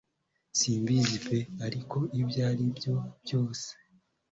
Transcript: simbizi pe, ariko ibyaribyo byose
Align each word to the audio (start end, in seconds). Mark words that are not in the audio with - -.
simbizi 0.57 1.17
pe, 1.25 1.37
ariko 1.65 1.97
ibyaribyo 2.21 2.95
byose 3.23 3.67